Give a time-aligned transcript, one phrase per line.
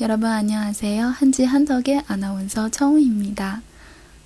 [0.00, 1.08] 여러분 안녕하세요.
[1.08, 3.62] 한지 한덕의 아나운서 청우입니다.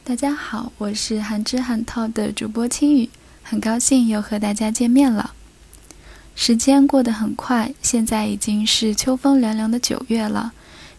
[0.02, 3.08] 大家好，我是韩之韩套的主播青雨，
[3.42, 5.34] 很高兴又和大家见面了。
[6.34, 10.52] 时间过得很快，现在已经是秋风凉凉的九月了。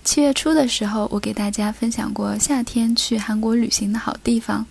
[0.03, 4.65] 七月初的时候，我给大家分享过夏天去韩国旅行的好地方。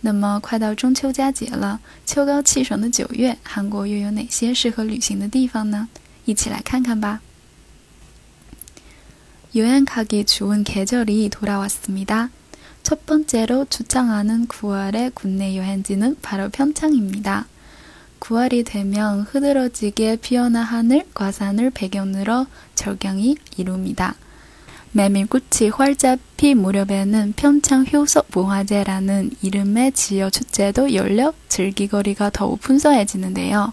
[0.00, 5.88] 那么快到中秋佳节了，秋高气爽的九月，韩国又有哪些适合旅行的地方呢？
[6.24, 7.20] 一起来看看吧。
[9.56, 12.28] 여행 가기 좋은 계절이 돌아왔습니다.
[12.82, 17.46] 첫 번째로 추천하는 9월의 국내 여행지는 바로 평창입니다.
[18.18, 24.16] 9월이 되면 흐드러지게 피어나 하늘, 과산을 배경으로 절경이 이룹니다.
[24.90, 33.72] 메밀꽃이 활짝 피 무렵에는 평창 효석 문화제라는 이름의 지역 축제도 열려 즐기거리가 더욱 풍성해지는데요.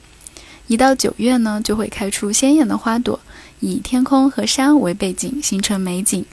[0.71, 3.19] 一到九月呢，就会开出鲜艳的花朵，
[3.59, 6.25] 以天空和山为背景，形成美景。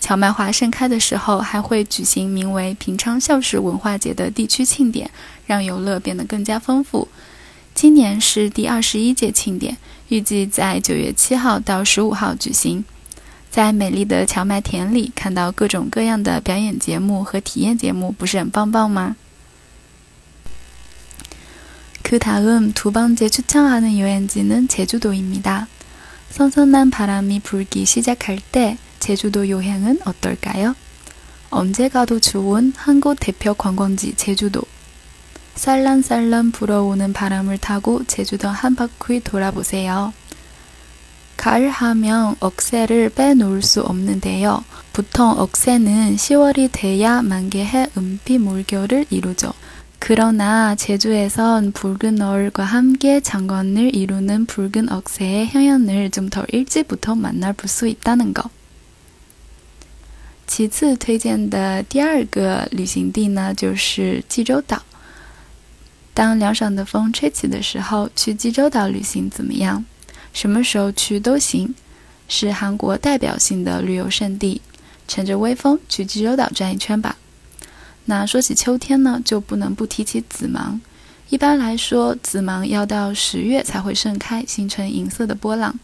[0.00, 5.08] 荞麦花盛开的时候，还会举行名为“平昌孝氏文化节”的地区庆典，
[5.46, 7.06] 让游乐变得更加丰富。
[7.76, 9.76] 今年是第二十一届庆典，
[10.08, 12.84] 预计在九月七号到十五号举行。
[13.52, 19.14] 在美丽的荞麦田里，看到各种各样的表演节目和体验节目，不是很棒棒吗？
[22.06, 25.66] 그 다음 두 번째 추천하는 여행지는 제주도입니다.
[26.30, 30.76] 선선한 바람이 불기 시작할 때 제주도 여행은 어떨까요?
[31.50, 34.62] 언제 가도 좋은 한국 대표 관광지 제주도.
[35.56, 40.12] 살랑살랑 불어오는 바람을 타고 제주도 한 바퀴 돌아보세요.
[41.36, 44.64] 가을 하면 억새를 빼놓을 수 없는데요.
[44.92, 49.52] 보통 억새는 10월이 돼야 만개해 은빛 물결을 이루죠.
[49.99, 57.87] 그러나 제주에선 붉은 얼과 함께 장관을 이루는 붉은 억새의 형연을 좀 더 일찍부터 만나볼 수
[57.87, 58.49] 있다는 것.
[60.47, 64.81] 其次推荐的第二个旅行地呢，就是济州岛。
[66.13, 69.85] 当凉爽的风吹起的时候，去济州岛旅行怎么样？
[70.33, 71.73] 什么时候去都行，
[72.27, 74.61] 是韩国代表性的旅游胜地。
[75.07, 77.17] 乘着微风去济州岛转一圈吧。
[78.05, 80.81] 那说起秋天呢，就不能不提起紫芒。
[81.29, 85.79] 一般来说，紫芒要到十月才会盛开，形成银色的波浪。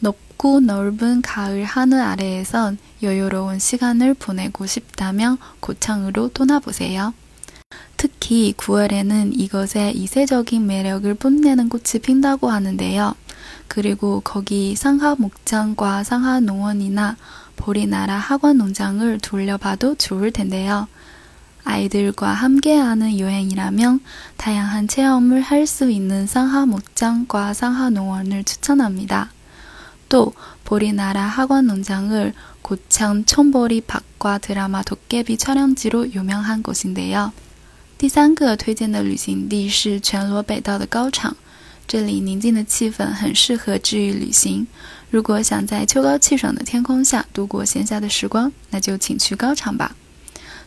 [0.00, 7.14] 높고 넓은 가을 하늘 아래에선 여유로운 시간을 보내고 싶다면 고창으로 떠나보세요.
[7.96, 13.14] 특히 9월에는 이것의 이세적인 매력을 뽐내는 꽃이 핀다고 하는데요.
[13.68, 17.16] 그리고 거기 상하 목장과 상하 농원이나
[17.56, 20.86] 보리나라 학원 농장을 돌려봐도 좋을 텐데요.
[21.64, 24.00] 아이들과 함께하는 여행이라면
[24.36, 29.30] 다양한 체험을 할 수 있는 상하 목장과 상하 농원을 추천합니다.
[30.09, 37.31] 또 보리나라 학원 농장을 고창 촌보리 박과 드라마 도깨비 촬영지로 유명한 곳인데요.
[37.97, 41.35] 第三个推荐的旅行地是全罗北道的高场，
[41.87, 44.67] 这里宁静的气氛很适合治愈旅行。
[45.09, 49.95] 如果想在秋高气爽的天空下度过闲暇的时光，那就请去高场吧。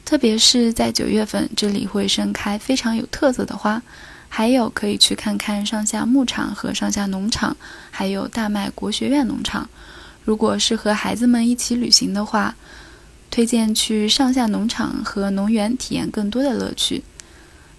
[0.04, 3.82] 特别是在九月份，这里会盛开非常有特色的花。
[4.29, 7.57] 还有可以去看看上下牧场和上下农场，
[7.91, 9.69] 还有大麦国学院农场。
[10.23, 12.55] 如果是和孩子们一起旅行的话，
[13.31, 17.03] 推荐去上下农场和农园体验更多的乐趣。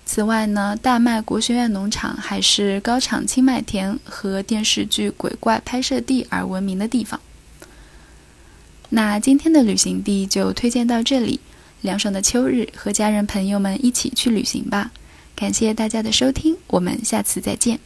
[0.05, 7.21] 此外呢，大麦国学院农场还是高场青麦田和电视剧《鬼怪》拍摄地而闻名的地方。
[8.89, 11.39] 那今天的旅行地就推荐到这里，
[11.81, 14.91] 凉爽的秋日，和家人朋友们一起去旅行吧。
[15.41, 17.81] 感谢大家的收听，我们下次再见。